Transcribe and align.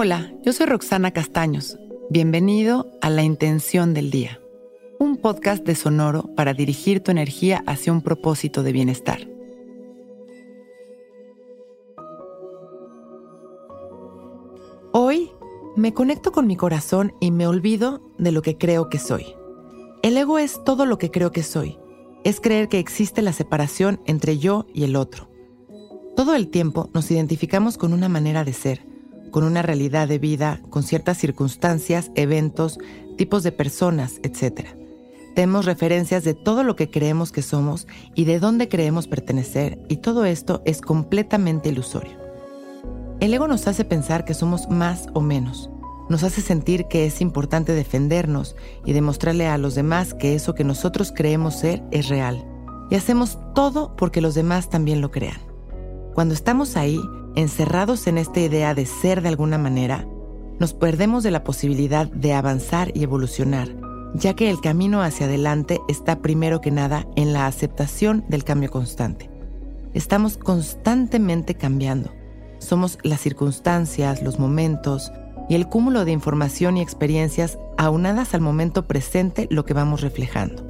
Hola, 0.00 0.32
yo 0.44 0.52
soy 0.52 0.66
Roxana 0.66 1.10
Castaños. 1.10 1.76
Bienvenido 2.08 2.86
a 3.00 3.10
La 3.10 3.24
Intención 3.24 3.94
del 3.94 4.12
Día, 4.12 4.38
un 5.00 5.16
podcast 5.16 5.64
de 5.64 5.74
Sonoro 5.74 6.36
para 6.36 6.54
dirigir 6.54 7.00
tu 7.00 7.10
energía 7.10 7.64
hacia 7.66 7.92
un 7.92 8.00
propósito 8.00 8.62
de 8.62 8.70
bienestar. 8.70 9.28
Hoy 14.92 15.32
me 15.74 15.92
conecto 15.92 16.30
con 16.30 16.46
mi 16.46 16.54
corazón 16.54 17.12
y 17.18 17.32
me 17.32 17.48
olvido 17.48 18.00
de 18.18 18.30
lo 18.30 18.40
que 18.40 18.56
creo 18.56 18.88
que 18.90 19.00
soy. 19.00 19.34
El 20.04 20.16
ego 20.16 20.38
es 20.38 20.62
todo 20.62 20.86
lo 20.86 20.98
que 20.98 21.10
creo 21.10 21.32
que 21.32 21.42
soy. 21.42 21.76
Es 22.22 22.40
creer 22.40 22.68
que 22.68 22.78
existe 22.78 23.20
la 23.20 23.32
separación 23.32 24.00
entre 24.06 24.38
yo 24.38 24.64
y 24.72 24.84
el 24.84 24.94
otro. 24.94 25.28
Todo 26.14 26.36
el 26.36 26.50
tiempo 26.50 26.88
nos 26.94 27.10
identificamos 27.10 27.76
con 27.76 27.92
una 27.92 28.08
manera 28.08 28.44
de 28.44 28.52
ser 28.52 28.87
con 29.30 29.44
una 29.44 29.62
realidad 29.62 30.08
de 30.08 30.18
vida, 30.18 30.60
con 30.70 30.82
ciertas 30.82 31.18
circunstancias, 31.18 32.10
eventos, 32.14 32.78
tipos 33.16 33.42
de 33.42 33.52
personas, 33.52 34.20
etc. 34.22 34.68
Tenemos 35.34 35.66
referencias 35.66 36.24
de 36.24 36.34
todo 36.34 36.64
lo 36.64 36.76
que 36.76 36.90
creemos 36.90 37.32
que 37.32 37.42
somos 37.42 37.86
y 38.14 38.24
de 38.24 38.40
dónde 38.40 38.68
creemos 38.68 39.06
pertenecer, 39.06 39.78
y 39.88 39.98
todo 39.98 40.24
esto 40.24 40.62
es 40.64 40.80
completamente 40.80 41.68
ilusorio. 41.68 42.18
El 43.20 43.34
ego 43.34 43.48
nos 43.48 43.66
hace 43.66 43.84
pensar 43.84 44.24
que 44.24 44.34
somos 44.34 44.68
más 44.68 45.08
o 45.12 45.20
menos. 45.20 45.70
Nos 46.08 46.22
hace 46.22 46.40
sentir 46.40 46.86
que 46.86 47.04
es 47.04 47.20
importante 47.20 47.72
defendernos 47.72 48.56
y 48.84 48.92
demostrarle 48.92 49.46
a 49.46 49.58
los 49.58 49.74
demás 49.74 50.14
que 50.14 50.34
eso 50.34 50.54
que 50.54 50.64
nosotros 50.64 51.12
creemos 51.14 51.58
ser 51.58 51.82
es 51.90 52.08
real. 52.08 52.44
Y 52.90 52.94
hacemos 52.94 53.38
todo 53.54 53.94
porque 53.96 54.20
los 54.20 54.34
demás 54.34 54.70
también 54.70 55.00
lo 55.00 55.10
crean. 55.10 55.40
Cuando 56.14 56.32
estamos 56.32 56.76
ahí, 56.76 56.98
encerrados 57.38 58.08
en 58.08 58.18
esta 58.18 58.40
idea 58.40 58.74
de 58.74 58.84
ser 58.84 59.22
de 59.22 59.28
alguna 59.28 59.58
manera, 59.58 60.04
nos 60.58 60.74
perdemos 60.74 61.22
de 61.22 61.30
la 61.30 61.44
posibilidad 61.44 62.10
de 62.10 62.32
avanzar 62.32 62.90
y 62.96 63.04
evolucionar, 63.04 63.68
ya 64.12 64.34
que 64.34 64.50
el 64.50 64.60
camino 64.60 65.02
hacia 65.02 65.26
adelante 65.26 65.78
está 65.86 66.20
primero 66.20 66.60
que 66.60 66.72
nada 66.72 67.06
en 67.14 67.32
la 67.32 67.46
aceptación 67.46 68.24
del 68.28 68.42
cambio 68.42 68.72
constante. 68.72 69.30
Estamos 69.94 70.36
constantemente 70.36 71.54
cambiando. 71.54 72.10
Somos 72.58 72.98
las 73.04 73.20
circunstancias, 73.20 74.20
los 74.20 74.40
momentos 74.40 75.12
y 75.48 75.54
el 75.54 75.68
cúmulo 75.68 76.04
de 76.04 76.10
información 76.10 76.76
y 76.76 76.80
experiencias 76.80 77.56
aunadas 77.76 78.34
al 78.34 78.40
momento 78.40 78.88
presente 78.88 79.46
lo 79.48 79.64
que 79.64 79.74
vamos 79.74 80.00
reflejando. 80.00 80.66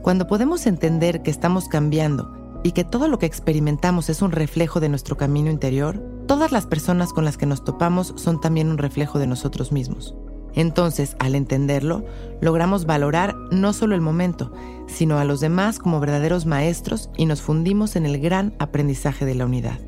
Cuando 0.00 0.26
podemos 0.26 0.66
entender 0.66 1.20
que 1.20 1.30
estamos 1.30 1.68
cambiando 1.68 2.39
y 2.62 2.72
que 2.72 2.84
todo 2.84 3.08
lo 3.08 3.18
que 3.18 3.26
experimentamos 3.26 4.10
es 4.10 4.22
un 4.22 4.32
reflejo 4.32 4.80
de 4.80 4.88
nuestro 4.88 5.16
camino 5.16 5.50
interior, 5.50 6.02
todas 6.26 6.52
las 6.52 6.66
personas 6.66 7.12
con 7.12 7.24
las 7.24 7.36
que 7.36 7.46
nos 7.46 7.64
topamos 7.64 8.12
son 8.16 8.40
también 8.40 8.68
un 8.68 8.78
reflejo 8.78 9.18
de 9.18 9.26
nosotros 9.26 9.72
mismos. 9.72 10.14
Entonces, 10.54 11.16
al 11.20 11.36
entenderlo, 11.36 12.04
logramos 12.40 12.84
valorar 12.84 13.36
no 13.50 13.72
solo 13.72 13.94
el 13.94 14.00
momento, 14.00 14.52
sino 14.88 15.18
a 15.18 15.24
los 15.24 15.40
demás 15.40 15.78
como 15.78 16.00
verdaderos 16.00 16.44
maestros 16.44 17.08
y 17.16 17.26
nos 17.26 17.40
fundimos 17.40 17.94
en 17.94 18.04
el 18.04 18.20
gran 18.20 18.54
aprendizaje 18.58 19.24
de 19.24 19.36
la 19.36 19.46
unidad. 19.46 19.78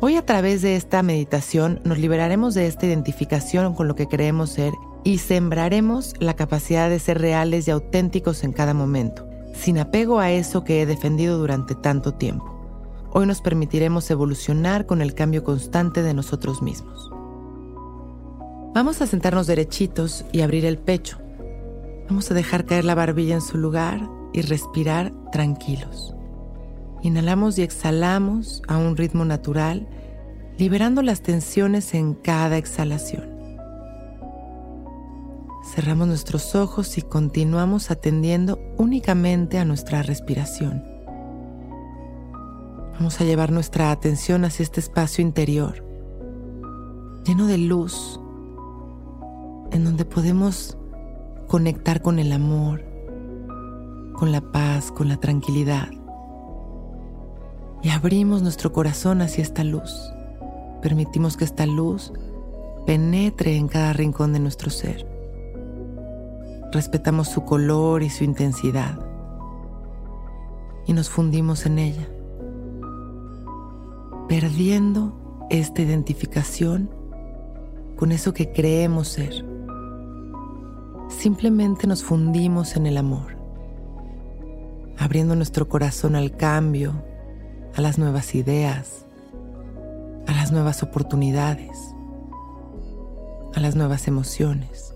Hoy 0.00 0.16
a 0.16 0.24
través 0.24 0.62
de 0.62 0.76
esta 0.76 1.02
meditación 1.02 1.80
nos 1.84 1.98
liberaremos 1.98 2.54
de 2.54 2.66
esta 2.66 2.86
identificación 2.86 3.74
con 3.74 3.88
lo 3.88 3.96
que 3.96 4.06
creemos 4.06 4.50
ser 4.50 4.72
y 5.04 5.18
sembraremos 5.18 6.14
la 6.20 6.34
capacidad 6.34 6.88
de 6.88 6.98
ser 6.98 7.20
reales 7.20 7.68
y 7.68 7.72
auténticos 7.72 8.44
en 8.44 8.52
cada 8.52 8.74
momento 8.74 9.27
sin 9.54 9.78
apego 9.78 10.18
a 10.20 10.30
eso 10.30 10.64
que 10.64 10.82
he 10.82 10.86
defendido 10.86 11.38
durante 11.38 11.74
tanto 11.74 12.14
tiempo. 12.14 12.54
Hoy 13.10 13.26
nos 13.26 13.40
permitiremos 13.40 14.10
evolucionar 14.10 14.86
con 14.86 15.00
el 15.00 15.14
cambio 15.14 15.44
constante 15.44 16.02
de 16.02 16.14
nosotros 16.14 16.62
mismos. 16.62 17.10
Vamos 18.74 19.00
a 19.00 19.06
sentarnos 19.06 19.46
derechitos 19.46 20.24
y 20.30 20.42
abrir 20.42 20.64
el 20.64 20.78
pecho. 20.78 21.18
Vamos 22.08 22.30
a 22.30 22.34
dejar 22.34 22.64
caer 22.64 22.84
la 22.84 22.94
barbilla 22.94 23.34
en 23.34 23.40
su 23.40 23.58
lugar 23.58 24.08
y 24.32 24.42
respirar 24.42 25.12
tranquilos. 25.32 26.14
Inhalamos 27.02 27.58
y 27.58 27.62
exhalamos 27.62 28.62
a 28.68 28.76
un 28.76 28.96
ritmo 28.96 29.24
natural, 29.24 29.88
liberando 30.58 31.02
las 31.02 31.22
tensiones 31.22 31.94
en 31.94 32.14
cada 32.14 32.56
exhalación. 32.58 33.37
Cerramos 35.78 36.08
nuestros 36.08 36.56
ojos 36.56 36.98
y 36.98 37.02
continuamos 37.02 37.92
atendiendo 37.92 38.58
únicamente 38.78 39.60
a 39.60 39.64
nuestra 39.64 40.02
respiración. 40.02 40.82
Vamos 42.94 43.20
a 43.20 43.24
llevar 43.24 43.52
nuestra 43.52 43.92
atención 43.92 44.44
hacia 44.44 44.64
este 44.64 44.80
espacio 44.80 45.22
interior, 45.22 45.84
lleno 47.24 47.46
de 47.46 47.58
luz, 47.58 48.18
en 49.70 49.84
donde 49.84 50.04
podemos 50.04 50.76
conectar 51.46 52.02
con 52.02 52.18
el 52.18 52.32
amor, 52.32 52.84
con 54.14 54.32
la 54.32 54.40
paz, 54.40 54.90
con 54.90 55.08
la 55.08 55.18
tranquilidad. 55.18 55.90
Y 57.84 57.90
abrimos 57.90 58.42
nuestro 58.42 58.72
corazón 58.72 59.22
hacia 59.22 59.42
esta 59.42 59.62
luz. 59.62 59.94
Permitimos 60.82 61.36
que 61.36 61.44
esta 61.44 61.66
luz 61.66 62.12
penetre 62.84 63.54
en 63.56 63.68
cada 63.68 63.92
rincón 63.92 64.32
de 64.32 64.40
nuestro 64.40 64.70
ser 64.70 65.07
respetamos 66.72 67.28
su 67.28 67.44
color 67.44 68.02
y 68.02 68.10
su 68.10 68.24
intensidad 68.24 68.98
y 70.88 70.94
nos 70.94 71.10
fundimos 71.10 71.66
en 71.66 71.78
ella, 71.78 72.08
perdiendo 74.26 75.46
esta 75.50 75.82
identificación 75.82 76.90
con 77.96 78.10
eso 78.10 78.32
que 78.32 78.52
creemos 78.52 79.08
ser. 79.08 79.44
Simplemente 81.08 81.86
nos 81.86 82.02
fundimos 82.02 82.74
en 82.76 82.86
el 82.86 82.96
amor, 82.96 83.36
abriendo 84.96 85.36
nuestro 85.36 85.68
corazón 85.68 86.16
al 86.16 86.36
cambio, 86.36 87.04
a 87.74 87.82
las 87.82 87.98
nuevas 87.98 88.34
ideas, 88.34 89.04
a 90.26 90.32
las 90.32 90.52
nuevas 90.52 90.82
oportunidades, 90.82 91.94
a 93.54 93.60
las 93.60 93.76
nuevas 93.76 94.08
emociones. 94.08 94.94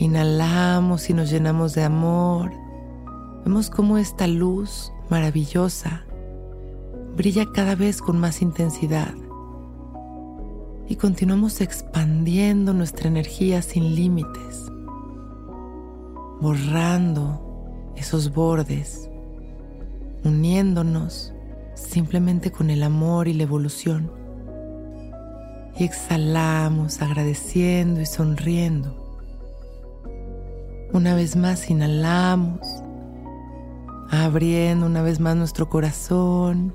Inhalamos 0.00 1.10
y 1.10 1.12
nos 1.12 1.28
llenamos 1.28 1.74
de 1.74 1.82
amor. 1.82 2.52
Vemos 3.44 3.68
cómo 3.68 3.98
esta 3.98 4.28
luz 4.28 4.92
maravillosa 5.10 6.04
brilla 7.16 7.46
cada 7.52 7.74
vez 7.74 8.00
con 8.00 8.16
más 8.16 8.40
intensidad. 8.40 9.12
Y 10.86 10.94
continuamos 10.94 11.60
expandiendo 11.60 12.72
nuestra 12.74 13.08
energía 13.08 13.60
sin 13.60 13.96
límites, 13.96 14.70
borrando 16.40 17.42
esos 17.96 18.32
bordes, 18.32 19.10
uniéndonos 20.24 21.34
simplemente 21.74 22.52
con 22.52 22.70
el 22.70 22.84
amor 22.84 23.26
y 23.26 23.34
la 23.34 23.42
evolución. 23.42 24.12
Y 25.76 25.82
exhalamos 25.82 27.02
agradeciendo 27.02 28.00
y 28.00 28.06
sonriendo 28.06 29.07
una 30.92 31.14
vez 31.14 31.36
más 31.36 31.68
inhalamos, 31.70 32.60
abriendo 34.10 34.86
una 34.86 35.02
vez 35.02 35.20
más 35.20 35.36
nuestro 35.36 35.68
corazón, 35.68 36.74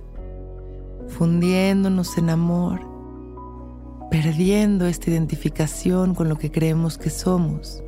fundiéndonos 1.08 2.18
en 2.18 2.30
amor, 2.30 2.82
perdiendo 4.12 4.86
esta 4.86 5.10
identificación 5.10 6.14
con 6.14 6.30
lo 6.30 6.38
que 6.38 6.52
creemos 6.52 6.98
que 6.98 7.10
somos. 7.10 7.84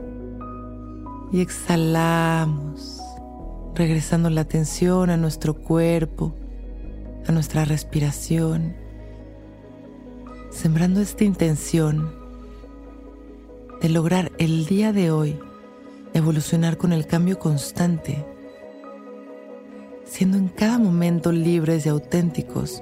Y 1.32 1.42
exhalamos, 1.42 3.02
regresando 3.76 4.30
la 4.30 4.42
atención 4.42 5.10
a 5.10 5.18
nuestro 5.18 5.54
cuerpo, 5.54 6.34
a 7.28 7.32
nuestra 7.32 7.66
respiración, 7.66 8.76
sembrando 10.50 11.02
esta 11.02 11.24
intención 11.24 12.14
de 13.82 13.90
lograr 13.90 14.32
el 14.40 14.66
día 14.66 14.94
de 14.94 15.12
hoy 15.12 15.38
evolucionar 16.16 16.78
con 16.78 16.94
el 16.94 17.06
cambio 17.06 17.38
constante 17.38 18.26
siendo 20.06 20.38
en 20.38 20.48
cada 20.48 20.78
momento 20.78 21.32
libres 21.32 21.86
y 21.86 21.90
auténticos, 21.90 22.82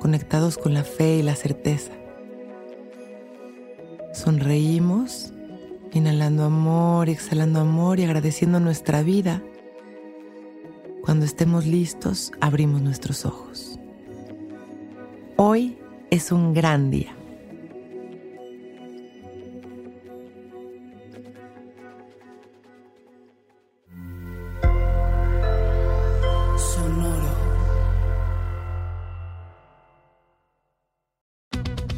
conectados 0.00 0.58
con 0.58 0.74
la 0.74 0.84
fe 0.84 1.16
y 1.16 1.22
la 1.22 1.34
certeza. 1.34 1.92
Sonreímos, 4.12 5.32
inhalando 5.92 6.44
amor, 6.44 7.08
exhalando 7.08 7.60
amor 7.60 8.00
y 8.00 8.04
agradeciendo 8.04 8.60
nuestra 8.60 9.02
vida. 9.02 9.42
Cuando 11.02 11.24
estemos 11.24 11.66
listos, 11.66 12.32
abrimos 12.40 12.82
nuestros 12.82 13.24
ojos. 13.24 13.78
Hoy 15.36 15.78
es 16.10 16.32
un 16.32 16.52
gran 16.52 16.90
día. 16.90 17.16